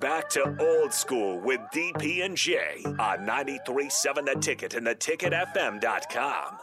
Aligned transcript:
Back 0.00 0.28
to 0.30 0.56
old 0.60 0.92
school 0.92 1.40
with 1.40 1.58
DP 1.74 2.24
and 2.24 2.36
J 2.36 2.84
on 2.84 3.26
93.7 3.26 4.26
The 4.26 4.36
Ticket 4.40 4.74
and 4.74 4.86
theticketfm.com. 4.86 6.58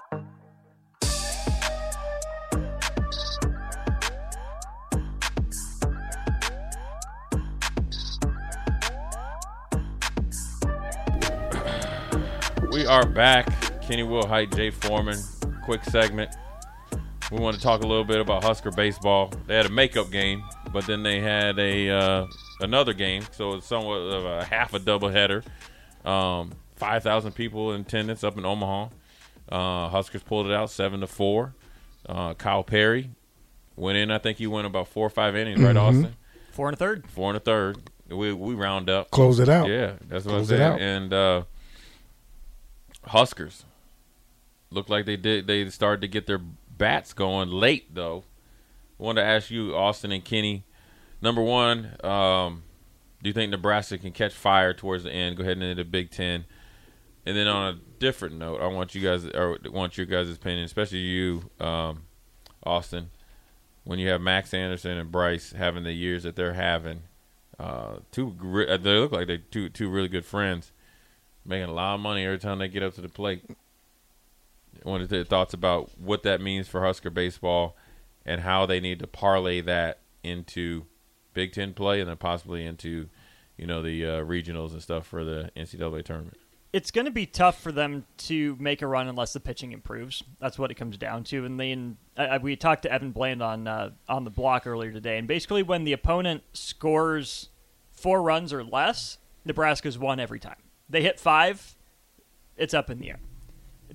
We 12.71 12.85
are 12.85 13.05
back. 13.05 13.47
Kenny 13.81 14.03
Wilhite, 14.03 14.55
Jay 14.55 14.69
Foreman. 14.69 15.19
Quick 15.65 15.83
segment. 15.83 16.33
We 17.31 17.39
want 17.39 17.57
to 17.57 17.61
talk 17.61 17.83
a 17.83 17.87
little 17.87 18.05
bit 18.05 18.21
about 18.21 18.45
Husker 18.45 18.71
baseball. 18.71 19.33
They 19.47 19.57
had 19.57 19.65
a 19.65 19.69
makeup 19.69 20.09
game, 20.09 20.41
but 20.75 20.85
then 20.87 21.03
they 21.03 21.21
had 21.21 21.57
a 21.57 21.89
uh, 21.89 22.27
another 22.59 22.91
game, 22.91 23.23
so 23.31 23.53
it's 23.53 23.65
somewhat 23.65 23.95
of 23.95 24.25
a 24.25 24.43
half 24.43 24.73
a 24.73 24.79
doubleheader. 24.79 25.41
Um, 26.05 26.51
Five 26.75 27.01
thousand 27.03 27.31
people 27.31 27.71
in 27.71 27.81
attendance 27.81 28.21
up 28.25 28.37
in 28.37 28.45
Omaha. 28.45 28.89
Uh, 29.47 29.87
Huskers 29.87 30.21
pulled 30.21 30.47
it 30.47 30.51
out 30.51 30.69
seven 30.69 30.99
to 30.99 31.07
four. 31.07 31.55
Uh, 32.05 32.33
Kyle 32.33 32.65
Perry 32.65 33.09
went 33.77 33.97
in. 33.97 34.11
I 34.11 34.17
think 34.17 34.37
he 34.37 34.47
went 34.47 34.67
about 34.67 34.89
four 34.89 35.07
or 35.07 35.09
five 35.09 35.37
innings, 35.37 35.61
right, 35.61 35.77
Austin? 35.77 36.17
Four 36.51 36.67
and 36.67 36.73
a 36.75 36.77
third. 36.77 37.07
Four 37.09 37.29
and 37.29 37.37
a 37.37 37.39
third. 37.39 37.77
We 38.09 38.33
we 38.33 38.53
round 38.55 38.89
up. 38.89 39.09
Close 39.11 39.39
it 39.39 39.47
out. 39.47 39.69
Yeah, 39.69 39.93
that's 40.09 40.25
what 40.25 40.31
Close 40.31 40.51
I 40.51 40.55
it 40.55 40.57
said. 40.57 40.61
out. 40.61 40.81
And 40.81 41.13
uh, 41.13 41.43
Huskers 43.05 43.63
looked 44.69 44.89
like 44.89 45.05
they 45.05 45.15
did. 45.15 45.47
They 45.47 45.69
started 45.69 46.01
to 46.01 46.09
get 46.09 46.27
their 46.27 46.41
bats 46.77 47.13
going 47.13 47.49
late, 47.51 47.95
though. 47.95 48.25
Wanted 48.97 49.21
to 49.21 49.27
ask 49.27 49.51
you, 49.51 49.75
Austin 49.75 50.11
and 50.11 50.23
Kenny. 50.23 50.63
Number 51.21 51.41
one, 51.41 51.95
um, 52.03 52.63
do 53.21 53.29
you 53.29 53.33
think 53.33 53.51
Nebraska 53.51 53.97
can 53.97 54.11
catch 54.11 54.33
fire 54.33 54.73
towards 54.73 55.03
the 55.03 55.11
end? 55.11 55.37
Go 55.37 55.43
ahead 55.43 55.57
and 55.57 55.63
into 55.63 55.83
the 55.83 55.89
Big 55.89 56.11
Ten. 56.11 56.45
And 57.25 57.35
then 57.35 57.47
on 57.47 57.73
a 57.73 57.79
different 57.99 58.37
note, 58.37 58.61
I 58.61 58.67
want 58.67 58.93
you 58.93 59.01
guys, 59.01 59.25
or 59.25 59.57
want 59.65 59.97
your 59.97 60.05
guys' 60.05 60.29
opinion, 60.29 60.63
especially 60.63 60.99
you, 60.99 61.49
um, 61.59 62.03
Austin, 62.63 63.09
when 63.83 63.99
you 63.99 64.09
have 64.09 64.21
Max 64.21 64.53
Anderson 64.53 64.97
and 64.97 65.11
Brice 65.11 65.51
having 65.51 65.83
the 65.83 65.91
years 65.91 66.23
that 66.23 66.35
they're 66.35 66.53
having. 66.53 67.01
Uh, 67.59 67.97
two, 68.11 68.31
gr- 68.31 68.69
uh, 68.69 68.77
they 68.77 68.97
look 68.97 69.11
like 69.11 69.27
they're 69.27 69.37
two 69.37 69.69
two 69.69 69.89
really 69.89 70.09
good 70.09 70.25
friends, 70.25 70.71
making 71.45 71.69
a 71.69 71.73
lot 71.73 71.95
of 71.95 72.01
money 72.01 72.25
every 72.25 72.37
time 72.37 72.59
they 72.59 72.67
get 72.67 72.83
up 72.83 72.93
to 72.95 73.01
the 73.01 73.09
plate. 73.09 73.43
Wanted 74.83 75.09
their 75.09 75.23
thoughts 75.23 75.53
about 75.53 75.97
what 75.97 76.23
that 76.23 76.41
means 76.41 76.67
for 76.67 76.81
Husker 76.81 77.09
baseball 77.09 77.75
and 78.25 78.41
how 78.41 78.65
they 78.65 78.79
need 78.79 78.99
to 78.99 79.07
parlay 79.07 79.61
that 79.61 79.99
into 80.23 80.85
Big 81.33 81.53
Ten 81.53 81.73
play 81.73 81.99
and 81.99 82.09
then 82.09 82.17
possibly 82.17 82.65
into, 82.65 83.07
you 83.57 83.67
know, 83.67 83.81
the 83.81 84.05
uh, 84.05 84.09
regionals 84.21 84.71
and 84.71 84.81
stuff 84.81 85.05
for 85.05 85.23
the 85.23 85.51
NCAA 85.55 86.03
tournament. 86.03 86.37
It's 86.73 86.91
going 86.91 87.05
to 87.05 87.11
be 87.11 87.25
tough 87.25 87.61
for 87.61 87.71
them 87.71 88.05
to 88.17 88.57
make 88.59 88.81
a 88.81 88.87
run 88.87 89.07
unless 89.07 89.31
the 89.31 89.39
pitching 89.39 89.71
improves. 89.71 90.23
That's 90.41 90.59
what 90.59 90.71
it 90.71 90.73
comes 90.73 90.97
down 90.97 91.23
to. 91.25 91.45
And 91.45 91.57
then 91.57 91.97
uh, 92.17 92.39
we 92.41 92.57
talked 92.57 92.81
to 92.81 92.91
Evan 92.91 93.11
Bland 93.11 93.41
on 93.41 93.67
uh, 93.67 93.91
on 94.09 94.25
the 94.25 94.29
block 94.29 94.67
earlier 94.67 94.91
today, 94.91 95.17
and 95.17 95.27
basically 95.27 95.63
when 95.63 95.85
the 95.85 95.93
opponent 95.93 96.43
scores 96.51 97.49
four 97.93 98.21
runs 98.21 98.51
or 98.51 98.63
less, 98.63 99.19
Nebraska's 99.45 99.97
won 99.97 100.19
every 100.19 100.39
time. 100.39 100.57
They 100.89 101.01
hit 101.01 101.19
five, 101.19 101.75
it's 102.57 102.73
up 102.73 102.89
in 102.89 102.99
the 102.99 103.11
air. 103.11 103.19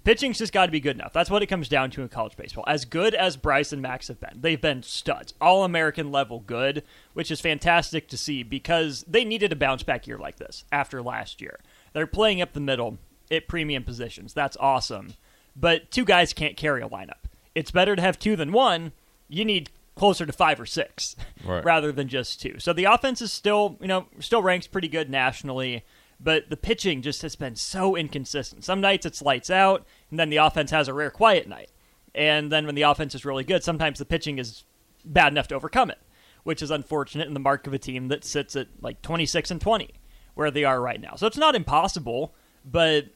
Pitching's 0.05 0.39
just 0.39 0.53
got 0.53 0.67
to 0.67 0.73
be 0.73 0.81
good 0.81 0.97
enough. 0.97 1.12
That's 1.12 1.31
what 1.31 1.43
it 1.43 1.47
comes 1.47 1.69
down 1.69 1.91
to 1.93 2.03
in 2.03 2.09
college 2.09 2.37
baseball. 2.37 2.65
As 2.67 2.84
good 2.84 3.15
as 3.15 3.37
Brice 3.37 3.73
and 3.73 3.83
Max 3.83 4.09
have 4.09 4.19
been, 4.20 4.41
they've 4.41 4.61
been 4.61 4.83
studs, 4.83 5.34
all 5.41 5.65
American 5.65 6.11
level 6.11 6.41
good, 6.41 6.83
which 7.12 7.31
is 7.31 7.41
fantastic 7.41 8.09
to 8.09 8.17
see 8.17 8.42
because 8.42 9.05
they 9.07 9.25
needed 9.25 9.53
a 9.53 9.57
bounce 9.57 9.83
back 9.83 10.07
year 10.07 10.19
like 10.19 10.37
this 10.37 10.65
after 10.73 11.03
last 11.03 11.41
year. 11.41 11.61
They're 11.92 12.07
playing 12.07 12.41
up 12.41 12.53
the 12.55 12.61
middle 12.61 12.98
at 13.31 13.47
premium 13.48 13.84
positions. 13.84 14.33
That's 14.33 14.57
awesome. 14.59 15.15
But 15.55 15.91
two 15.91 16.05
guys 16.05 16.33
can't 16.33 16.57
carry 16.57 16.83
a 16.83 16.89
lineup. 16.89 17.25
It's 17.55 17.70
better 17.70 17.95
to 17.97 18.03
have 18.03 18.19
two 18.19 18.36
than 18.36 18.53
one. 18.53 18.92
You 19.29 19.45
need 19.45 19.70
closer 19.97 20.24
to 20.24 20.33
five 20.33 20.58
or 20.58 20.67
six 20.67 21.14
Right. 21.45 21.64
rather 21.64 21.92
than 21.92 22.08
just 22.08 22.41
two. 22.41 22.58
So 22.58 22.73
the 22.73 22.85
offense 22.85 23.20
is 23.20 23.33
still, 23.33 23.77
you 23.80 23.89
know, 23.89 24.07
still 24.19 24.41
ranks 24.42 24.67
pretty 24.67 24.89
good 24.89 25.11
nationally, 25.11 25.85
but 26.23 26.51
the 26.51 26.57
pitching 26.57 27.03
just 27.03 27.23
has 27.23 27.35
been 27.35 27.57
so 27.57 27.97
inconsistent. 27.97 28.64
Some 28.64 28.81
nights 28.81 29.07
it's 29.07 29.23
lights 29.23 29.51
out, 29.51 29.86
and 30.11 30.19
then 30.19 30.31
the 30.31 30.36
offense 30.36 30.70
has 30.70 30.86
a 30.89 30.95
rare 30.95 31.11
quiet 31.11 31.48
night. 31.48 31.70
And 32.14 32.53
then 32.53 32.67
when 32.67 32.75
the 32.75 32.83
offense 32.83 33.14
is 33.14 33.25
really 33.25 33.45
good, 33.45 33.64
sometimes 33.64 33.98
the 33.98 34.05
pitching 34.05 34.39
is 34.39 34.64
bad 35.05 35.33
enough 35.33 35.48
to 35.48 35.55
overcome 35.55 35.91
it, 35.91 35.98
which 36.42 36.63
is 36.63 36.70
unfortunate 36.70 37.29
in 37.29 37.35
the 37.35 37.41
mark 37.41 37.67
of 37.67 37.73
a 37.73 37.79
team 37.79 38.09
that 38.09 38.25
sits 38.25 38.55
at 38.57 38.69
like 38.80 39.01
26 39.03 39.51
and 39.51 39.61
20 39.61 39.91
where 40.35 40.51
they 40.51 40.64
are 40.64 40.80
right 40.80 41.01
now. 41.01 41.14
So 41.17 41.27
it's 41.27 41.36
not 41.36 41.55
impossible, 41.55 42.35
but 42.64 43.07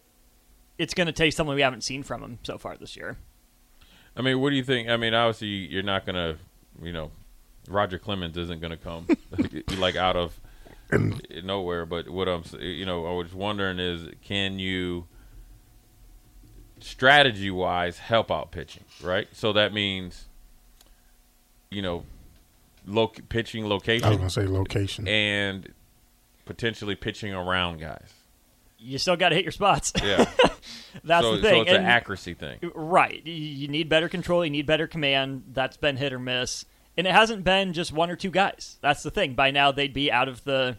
it's 0.78 0.94
going 0.94 1.06
to 1.06 1.12
take 1.12 1.32
something 1.32 1.54
we 1.54 1.62
haven't 1.62 1.84
seen 1.84 2.03
from 2.03 2.20
them 2.20 2.38
so 2.43 2.59
far 2.59 2.76
this 2.76 2.97
year. 2.97 3.19
I 4.16 4.22
mean, 4.22 4.41
what 4.41 4.50
do 4.50 4.56
you 4.56 4.64
think? 4.64 4.88
I 4.88 4.97
mean, 4.97 5.14
obviously, 5.14 5.48
you're 5.48 5.82
not 5.82 6.06
going 6.06 6.14
to, 6.14 6.38
you 6.82 6.93
know, 6.93 7.10
Roger 7.69 7.98
Clemens 7.98 8.37
isn't 8.37 8.60
going 8.60 8.70
to 8.70 8.76
come 8.76 9.06
like 9.78 9.97
out 9.97 10.16
of 10.16 10.38
And 10.90 11.26
nowhere. 11.44 11.86
But 11.86 12.08
what 12.08 12.28
I'm, 12.28 12.42
you 12.60 12.84
know, 12.86 13.06
I 13.06 13.12
was 13.12 13.32
wondering 13.34 13.78
is, 13.78 14.06
can 14.22 14.58
you, 14.58 15.06
strategy 16.80 17.50
wise, 17.50 17.98
help 17.98 18.30
out 18.30 18.50
pitching, 18.50 18.84
right? 19.02 19.26
So 19.32 19.52
that 19.54 19.72
means, 19.72 20.26
you 21.70 21.82
know, 21.82 22.04
loc- 22.86 23.28
pitching 23.28 23.66
location. 23.68 24.04
I 24.06 24.10
was 24.10 24.18
gonna 24.18 24.30
say 24.30 24.46
location. 24.46 25.08
and 25.08 25.72
potentially 26.44 26.94
pitching 26.94 27.32
around 27.32 27.80
guys. 27.80 28.12
You 28.78 28.98
still 28.98 29.16
got 29.16 29.30
to 29.30 29.34
hit 29.34 29.44
your 29.46 29.52
spots. 29.52 29.94
Yeah. 30.02 30.30
That's 31.04 31.24
so, 31.24 31.36
the 31.36 31.42
thing. 31.42 31.54
so 31.54 31.60
it's 31.62 31.70
an 31.70 31.86
accuracy 31.86 32.34
thing. 32.34 32.58
Right. 32.74 33.22
You- 33.24 33.32
You 33.32 33.68
need 33.68 33.88
better 33.88 34.10
control. 34.10 34.44
You 34.44 34.50
need 34.50 34.66
better 34.66 34.86
command. 34.86 35.44
That's 35.54 35.78
been 35.78 35.96
hit 35.96 36.12
or 36.12 36.18
miss. 36.18 36.66
And 36.97 37.06
it 37.06 37.12
hasn't 37.12 37.43
been 37.44 37.72
just 37.72 37.93
one 37.93 38.10
or 38.10 38.16
two 38.16 38.31
guys. 38.31 38.77
That's 38.81 39.03
the 39.03 39.10
thing. 39.10 39.34
By 39.34 39.50
now, 39.50 39.72
they'd 39.72 39.93
be 39.93 40.12
out 40.12 40.28
of 40.28 40.44
the, 40.44 40.77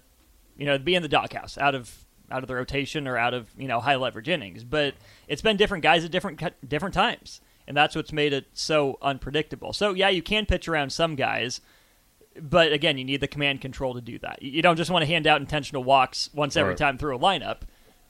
you 0.57 0.65
know, 0.65 0.77
be 0.77 0.95
in 0.95 1.01
the 1.01 1.09
doghouse, 1.09 1.57
out 1.57 1.75
of 1.75 1.93
out 2.31 2.41
of 2.41 2.47
the 2.47 2.55
rotation 2.55 3.07
or 3.07 3.17
out 3.17 3.33
of 3.35 3.49
you 3.57 3.67
know 3.67 3.79
high 3.79 3.95
leverage 3.97 4.29
innings. 4.29 4.63
But 4.63 4.95
it's 5.27 5.41
been 5.41 5.57
different 5.57 5.83
guys 5.83 6.03
at 6.05 6.11
different 6.11 6.41
different 6.67 6.93
times, 6.95 7.41
and 7.67 7.75
that's 7.75 7.95
what's 7.95 8.13
made 8.13 8.31
it 8.33 8.45
so 8.53 8.97
unpredictable. 9.01 9.73
So 9.73 9.93
yeah, 9.93 10.09
you 10.09 10.21
can 10.21 10.45
pitch 10.45 10.67
around 10.67 10.91
some 10.91 11.15
guys, 11.15 11.59
but 12.41 12.71
again, 12.71 12.97
you 12.97 13.03
need 13.03 13.19
the 13.21 13.27
command 13.27 13.61
control 13.61 13.93
to 13.93 14.01
do 14.01 14.17
that. 14.19 14.41
You 14.41 14.61
don't 14.61 14.77
just 14.77 14.89
want 14.91 15.03
to 15.03 15.07
hand 15.07 15.27
out 15.27 15.41
intentional 15.41 15.83
walks 15.83 16.29
once 16.33 16.55
every 16.55 16.71
Right. 16.71 16.77
time 16.77 16.97
through 16.97 17.15
a 17.15 17.19
lineup. 17.19 17.61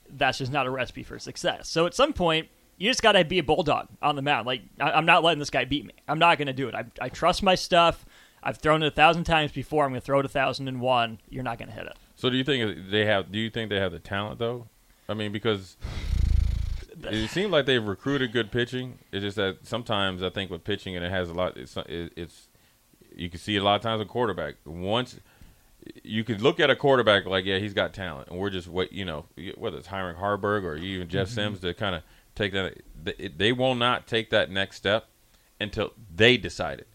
That's 0.10 0.38
just 0.38 0.52
not 0.52 0.68
a 0.68 0.70
recipe 0.70 1.04
for 1.04 1.18
success. 1.18 1.68
So 1.68 1.86
at 1.88 1.94
some 1.96 2.14
point, 2.14 2.48
you 2.78 2.90
just 2.90 3.02
got 3.02 3.14
to 3.14 3.24
be 3.24 3.40
a 3.40 3.44
bulldog 3.44 3.88
on 4.02 4.16
the 4.16 4.22
mound. 4.22 4.48
Like 4.48 4.62
I- 4.80 4.92
I'm 4.92 5.06
not 5.06 5.24
letting 5.24 5.40
this 5.40 5.50
guy 5.50 5.66
beat 5.66 5.86
me. 5.86 5.94
I'm 6.08 6.20
not 6.20 6.38
going 6.38 6.48
to 6.48 6.54
do 6.54 6.68
it. 6.68 6.76
I, 6.76 6.86
I 7.02 7.10
trust 7.10 7.44
my 7.44 7.56
stuff. 7.56 8.06
I've 8.44 8.58
thrown 8.58 8.84
it 8.84 8.88
a 8.88 8.92
thousand 8.92 9.24
times 9.24 9.52
before. 9.52 9.86
I'm 9.86 9.92
going 9.92 10.02
to 10.02 10.06
throw 10.06 10.20
it 10.20 10.26
a 10.26 10.30
thousand 10.30 10.68
and 10.68 10.80
one. 10.80 11.20
You're 11.30 11.44
not 11.44 11.58
going 11.58 11.70
to 11.70 11.74
hit 11.74 11.88
it. 11.88 11.98
So 12.16 12.30
do 12.30 12.38
you 12.38 12.44
think 12.44 12.92
they 12.92 13.06
have? 13.06 13.32
Do 13.32 13.40
you 13.40 13.50
think 13.50 13.70
they 13.70 13.80
have 13.80 13.92
the 13.92 14.00
talent 14.00 14.40
though? 14.40 14.68
I 15.10 15.14
mean, 15.14 15.32
because 15.32 15.78
it 17.04 17.30
seems 17.30 17.52
like 17.52 17.66
they've 17.66 17.84
recruited 17.84 18.32
good 18.32 18.52
pitching. 18.52 19.00
It's 19.12 19.24
just 19.24 19.38
that 19.38 19.60
sometimes 19.64 20.24
I 20.24 20.30
think 20.30 20.52
with 20.52 20.64
pitching 20.64 20.96
and 20.96 21.04
it 21.04 21.12
has 21.12 21.30
a 21.30 21.34
lot. 21.34 21.58
It's 21.58 21.78
it's 21.88 22.48
you 23.16 23.30
can 23.30 23.40
see 23.40 23.56
a 23.58 23.64
lot 23.64 23.76
of 23.76 23.82
times 23.82 24.02
a 24.02 24.06
quarterback. 24.06 24.56
Once 24.66 25.20
you 26.04 26.24
could 26.24 26.42
look 26.42 26.60
at 26.60 26.70
a 26.70 26.76
quarterback 26.76 27.26
like, 27.26 27.46
yeah, 27.46 27.60
he's 27.60 27.74
got 27.74 27.94
talent, 27.94 28.30
and 28.30 28.40
we're 28.40 28.50
just 28.50 28.68
wait. 28.68 28.92
You 28.92 29.06
know, 29.06 29.26
whether 29.58 29.78
it's 29.78 29.88
Heinrich 29.88 30.18
Haarberg 30.18 30.64
or 30.64 30.76
even 30.76 31.08
Jeff 31.08 31.28
mm-hmm. 31.28 31.36
Sims 31.36 31.60
to 31.62 31.74
kind 31.74 31.96
of 31.96 32.04
take 32.36 32.54
that. 32.54 32.82
They, 33.38 33.52
will 33.52 33.76
not 33.76 34.08
take 34.08 34.30
that 34.32 34.50
next 34.50 34.78
step 34.78 35.08
until 35.60 35.94
they 36.14 36.38
decide 36.38 36.80
it. 36.80 36.88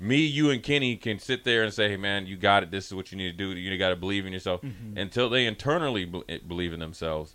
Me, 0.00 0.18
you, 0.18 0.50
and 0.50 0.62
Kenny 0.62 0.96
can 0.96 1.18
sit 1.18 1.44
there 1.44 1.64
and 1.64 1.72
say, 1.74 1.88
"Hey, 1.88 1.96
man, 1.96 2.26
you 2.26 2.36
got 2.36 2.62
it. 2.62 2.70
This 2.70 2.86
is 2.86 2.94
what 2.94 3.10
you 3.10 3.18
need 3.18 3.32
to 3.32 3.36
do. 3.36 3.58
You 3.58 3.76
got 3.76 3.88
to 3.88 3.96
believe 3.96 4.26
in 4.26 4.32
yourself." 4.32 4.62
Mm-hmm. 4.62 4.96
Until 4.96 5.28
they 5.28 5.46
internally 5.46 6.10
eh, 6.28 6.38
believe 6.46 6.72
in 6.72 6.78
themselves, 6.80 7.34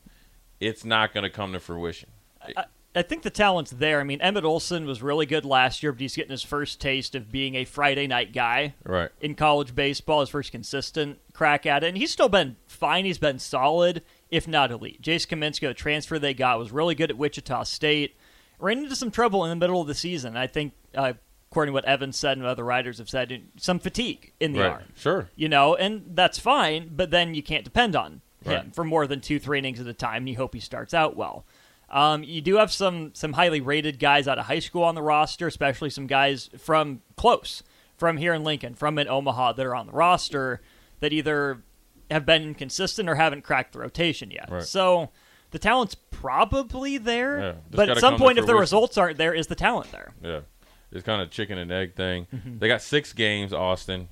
it's 0.60 0.86
not 0.86 1.14
going 1.14 1.24
to 1.24 1.30
come 1.30 1.52
to 1.52 1.60
fruition. 1.60 2.10
I, 2.42 2.66
I 2.96 3.02
think 3.02 3.24
the 3.24 3.30
talent's 3.30 3.72
there. 3.72 4.00
I 4.00 4.04
mean, 4.04 4.22
Emmett 4.22 4.46
Olson 4.46 4.86
was 4.86 5.02
really 5.02 5.26
good 5.26 5.46
last 5.46 5.82
year, 5.82 5.92
but 5.92 6.00
he's 6.02 6.16
getting 6.16 6.32
his 6.32 6.44
first 6.44 6.80
taste 6.80 7.16
of 7.16 7.32
being 7.32 7.56
a 7.56 7.66
Friday 7.66 8.06
night 8.06 8.34
guy 8.34 8.76
Right. 8.84 9.10
in 9.20 9.36
college 9.36 9.74
baseball, 9.74 10.20
his 10.20 10.30
first 10.30 10.52
consistent 10.52 11.20
crack 11.34 11.66
at 11.66 11.84
it. 11.84 11.88
And 11.88 11.98
he's 11.98 12.12
still 12.12 12.30
been 12.30 12.56
fine. 12.68 13.06
He's 13.06 13.18
been 13.18 13.40
solid, 13.40 14.04
if 14.34 14.48
not 14.48 14.72
elite. 14.72 15.02
Jace 15.02 15.28
Kaminska, 15.28 15.68
the 15.68 15.74
transfer 15.74 16.18
they 16.18 16.34
got, 16.34 16.58
was 16.58 16.72
really 16.72 16.96
good 16.96 17.10
at 17.12 17.18
Wichita 17.18 17.64
State. 17.64 18.16
Ran 18.60 18.80
into 18.80 18.96
some 18.96 19.12
trouble 19.12 19.44
in 19.46 19.50
the 19.50 19.56
middle 19.56 19.80
of 19.80 19.88
the 19.88 19.94
season. 19.94 20.36
I 20.36 20.48
think, 20.48 20.74
uh, 20.96 21.14
according 21.52 21.72
to 21.72 21.74
what 21.74 21.86
Evans 21.86 22.18
said 22.18 22.38
and 22.38 22.46
other 22.48 22.64
writers 22.64 22.98
have 22.98 23.10
said, 23.10 23.44
some 23.58 23.78
fatigue 23.80 24.32
in 24.40 24.54
the 24.54 24.60
Right. 24.62 24.72
arm. 24.72 24.84
Sure. 24.96 25.30
You 25.36 25.50
know, 25.50 25.76
and 25.76 26.04
that's 26.16 26.40
fine, 26.40 26.90
but 26.96 27.12
then 27.12 27.36
you 27.36 27.44
can't 27.44 27.64
depend 27.64 27.96
on 27.96 28.22
him 28.44 28.54
Right. 28.54 28.76
for 28.76 28.84
more 28.84 29.06
than 29.06 29.22
two, 29.22 29.38
three 29.40 29.60
innings 29.60 29.80
at 29.80 29.86
a 29.88 29.94
time. 29.94 30.24
And 30.24 30.30
you 30.30 30.36
hope 30.38 30.54
he 30.56 30.60
starts 30.60 30.94
out 30.94 31.16
well. 31.16 31.46
Um, 31.90 32.24
you 32.24 32.42
do 32.42 32.56
have 32.56 32.72
some 32.72 33.14
some 33.14 33.34
highly 33.34 33.62
rated 33.62 34.00
guys 34.00 34.28
out 34.28 34.40
of 34.40 34.46
high 34.48 34.60
school 34.60 34.84
on 34.84 34.96
the 34.96 35.02
roster, 35.04 35.46
especially 35.46 35.92
some 35.92 36.08
guys 36.08 36.50
from 36.58 37.02
close, 37.18 37.62
from 37.98 38.18
here 38.18 38.34
in 38.34 38.44
Lincoln, 38.44 38.74
from 38.74 38.98
in 38.98 39.08
Omaha 39.08 39.52
that 39.54 39.66
are 39.66 39.76
on 39.76 39.86
the 39.86 39.92
roster 39.94 40.60
that 41.02 41.14
either 41.14 41.62
have 42.12 42.26
been 42.26 42.44
inconsistent 42.44 43.10
or 43.10 43.16
haven't 43.16 43.44
cracked 43.44 43.74
the 43.74 43.80
rotation 43.80 44.32
yet. 44.32 44.50
Right. 44.50 44.64
So 44.64 45.10
the 45.52 45.60
talent's 45.60 45.96
probably 45.96 46.98
there, 46.98 47.40
Yeah, 47.40 47.54
but 47.70 47.90
at 47.90 48.00
some 48.00 48.18
point, 48.18 48.38
if 48.38 48.46
the 48.46 48.56
results 48.56 48.98
aren't 48.98 49.18
there, 49.18 49.34
is 49.34 49.48
the 49.48 49.56
talent 49.56 49.92
there? 49.92 50.14
Yeah, 50.22 50.42
it's 50.92 51.06
kind 51.06 51.22
of 51.22 51.30
chicken 51.30 51.58
and 51.58 51.72
egg 51.72 51.96
thing. 51.96 52.28
Mm-hmm. 52.34 52.60
They 52.60 52.68
got 52.68 52.82
six 52.82 53.14
games, 53.14 53.54
Austin. 53.54 54.10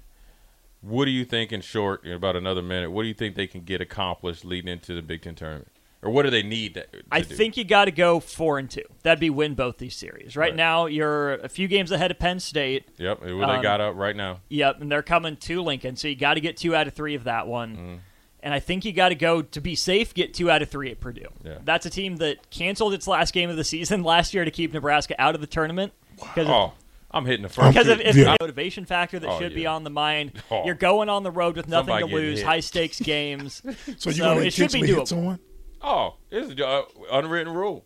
What 0.81 1.05
do 1.05 1.11
you 1.11 1.25
think 1.25 1.51
in 1.51 1.61
short, 1.61 2.03
in 2.05 2.11
about 2.11 2.35
another 2.35 2.61
minute? 2.61 2.91
What 2.91 3.03
do 3.03 3.07
you 3.07 3.13
think 3.13 3.35
they 3.35 3.47
can 3.47 3.61
get 3.61 3.81
accomplished 3.81 4.43
leading 4.45 4.71
into 4.71 4.95
the 4.95 5.01
Big 5.01 5.21
Ten 5.21 5.35
tournament, 5.35 5.70
or 6.03 6.09
what 6.11 6.23
do 6.23 6.29
they 6.29 6.43
need? 6.43 6.73
To, 6.75 6.85
to 6.85 7.01
I 7.11 7.21
do? 7.21 7.35
think 7.35 7.57
you 7.57 7.63
got 7.63 7.85
to 7.85 7.91
go 7.91 8.19
four 8.19 8.57
and 8.59 8.69
two. 8.69 8.83
That'd 9.03 9.19
be 9.19 9.29
win 9.29 9.53
both 9.55 9.77
these 9.77 9.95
series. 9.95 10.35
Right, 10.35 10.47
Right. 10.49 10.55
now, 10.55 10.85
you're 10.87 11.33
a 11.35 11.49
few 11.49 11.67
games 11.67 11.91
ahead 11.91 12.11
of 12.11 12.19
Penn 12.19 12.39
State. 12.39 12.85
Yep, 12.97 13.19
what 13.21 13.27
they 13.27 13.33
um, 13.33 13.61
got 13.61 13.81
up 13.81 13.95
right 13.95 14.15
now. 14.15 14.39
Yep, 14.49 14.81
and 14.81 14.91
they're 14.91 15.03
coming 15.03 15.35
to 15.37 15.61
Lincoln, 15.61 15.95
so 15.95 16.07
you 16.07 16.15
got 16.15 16.33
to 16.35 16.41
get 16.41 16.57
two 16.57 16.75
out 16.75 16.87
of 16.87 16.93
three 16.93 17.15
of 17.15 17.25
that 17.25 17.47
one. 17.47 17.71
Mm-hmm. 17.75 17.95
And 18.43 18.55
I 18.55 18.59
think 18.59 18.85
you 18.85 18.91
got 18.91 19.09
to 19.09 19.15
go 19.15 19.43
to 19.43 19.61
be 19.61 19.75
safe, 19.75 20.15
get 20.15 20.33
two 20.33 20.49
out 20.49 20.63
of 20.63 20.69
three 20.69 20.89
at 20.89 20.99
Purdue. 20.99 21.27
Yeah. 21.43 21.59
That's 21.63 21.85
a 21.85 21.91
team 21.91 22.15
that 22.17 22.49
canceled 22.49 22.95
its 22.95 23.07
last 23.07 23.33
game 23.35 23.51
of 23.51 23.55
the 23.55 23.63
season 23.63 24.01
last 24.13 24.33
year 24.33 24.43
to 24.45 24.49
keep 24.49 24.73
Nebraska 24.73 25.13
out 25.21 25.35
of 25.35 25.41
the 25.41 25.47
tournament 25.47 25.93
because 26.15 26.47
of 26.47 26.51
Oh, 26.51 26.73
I'm 27.11 27.25
hitting 27.27 27.43
the 27.43 27.49
first. 27.49 27.67
because 27.75 27.87
of 27.87 28.01
it's 28.01 28.17
Yeah. 28.17 28.23
the 28.23 28.37
motivation 28.41 28.85
factor 28.85 29.19
that 29.19 29.29
Oh, 29.29 29.39
should 29.39 29.53
be 29.53 29.67
on 29.67 29.83
the 29.83 29.91
mind. 29.91 30.41
Oh. 30.49 30.65
You're 30.65 30.73
going 30.73 31.07
on 31.07 31.21
the 31.21 31.29
road 31.29 31.55
with 31.55 31.67
nothing 31.67 31.89
Somebody 31.93 32.09
to 32.09 32.15
lose, 32.15 32.39
hit. 32.39 32.47
high 32.47 32.61
stakes 32.61 32.99
games. 32.99 33.61
So 33.99 34.09
you 34.09 34.15
So 34.15 34.23
going 34.23 34.39
to 34.39 34.47
it 34.47 34.53
should 34.53 34.71
be 34.71 34.79
intentionally 34.79 34.87
hit 34.87 34.97
doable. 35.37 35.39
Oh, 35.83 36.15
it's 36.29 36.51
an 36.51 36.61
uh, 36.61 36.83
unwritten 37.11 37.53
rule. 37.53 37.85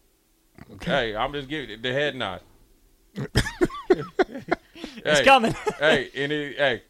Hey, 0.81 1.15
I'm 1.15 1.31
just 1.33 1.47
giving 1.47 1.81
the 1.81 1.93
head 1.93 2.15
nod. 2.15 2.41
It's 5.05 5.21
coming. 5.21 5.53
hey, 5.79 6.09
and 6.15 6.31
it, 6.31 6.57
hey, 6.57 6.81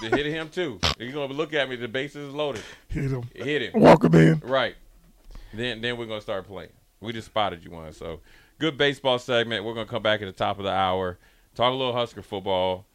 hit 0.00 0.26
him 0.26 0.48
too. 0.48 0.78
He's 0.98 1.12
gonna 1.12 1.32
look 1.32 1.52
at 1.54 1.68
me. 1.68 1.76
The 1.76 1.88
bases 1.88 2.28
is 2.28 2.34
loaded. 2.34 2.62
Hit 2.88 3.10
him. 3.10 3.24
Hit 3.34 3.62
him. 3.62 3.80
Walk 3.80 4.04
him 4.04 4.14
in. 4.14 4.40
Right. 4.44 4.76
Then 5.52 5.80
then 5.80 5.96
we're 5.96 6.06
gonna 6.06 6.20
start 6.20 6.46
playing. 6.46 6.70
We 7.00 7.12
just 7.12 7.26
spotted 7.26 7.64
you 7.64 7.70
one. 7.70 7.92
So 7.92 8.20
good 8.58 8.78
baseball 8.78 9.18
segment. 9.18 9.64
We're 9.64 9.74
gonna 9.74 9.86
come 9.86 10.02
back 10.02 10.22
at 10.22 10.26
the 10.26 10.32
top 10.32 10.58
of 10.58 10.64
the 10.64 10.70
hour, 10.70 11.18
talk 11.54 11.72
a 11.72 11.76
little 11.76 11.92
Husker 11.92 12.22
football, 12.22 12.86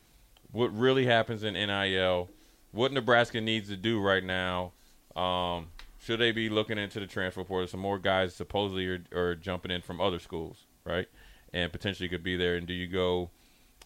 what 0.52 0.76
really 0.76 1.06
happens 1.06 1.44
in 1.44 1.54
NIL, 1.54 2.30
what 2.72 2.94
Nebraska 2.94 3.42
needs 3.42 3.70
to 3.70 3.78
do 3.78 4.00
right 4.00 4.24
now. 4.24 4.72
Um, 5.16 5.68
should 6.04 6.20
they 6.20 6.32
be 6.32 6.50
looking 6.50 6.78
into 6.78 7.00
the 7.00 7.08
transfer 7.08 7.44
portal? 7.44 7.68
Some 7.68 7.80
more 7.80 8.00
guys 8.00 8.34
supposedly 8.34 8.88
are, 8.88 9.04
are 9.14 9.36
jumping 9.36 9.72
in 9.72 9.82
from 9.82 10.02
other 10.02 10.20
schools, 10.20 10.66
right? 10.84 11.08
And 11.54 11.72
potentially 11.72 12.10
could 12.10 12.24
be 12.24 12.38
there. 12.38 12.56
And 12.56 12.66
do 12.66 12.74
you 12.74 12.88
go 12.88 13.30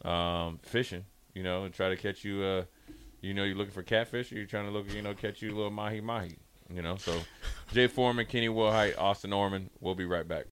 um, 0.08 0.60
fishing, 0.64 1.06
you 1.34 1.44
know, 1.44 1.64
and 1.64 1.74
try 1.74 1.90
to 1.90 1.96
catch 1.96 2.24
you 2.24 2.44
uh 2.44 2.64
you 3.26 3.34
know, 3.34 3.44
you're 3.44 3.56
looking 3.56 3.74
for 3.74 3.82
catfish 3.82 4.32
or 4.32 4.36
you're 4.36 4.46
trying 4.46 4.66
to 4.66 4.72
look, 4.72 4.94
you 4.94 5.02
know, 5.02 5.16
catch 5.16 5.42
you 5.42 5.50
a 5.52 5.56
little 5.56 5.72
mahi 5.72 6.00
mahi. 6.00 6.38
You 6.72 6.84
know, 6.84 6.96
so 6.98 7.20
Jay 7.74 7.88
Foreman, 7.88 8.28
Kenny 8.28 8.50
Wilhite, 8.50 9.00
Austin 9.00 9.34
Orman. 9.34 9.70
We'll 9.82 9.96
be 9.96 10.06
right 10.06 10.28
back. 10.28 10.44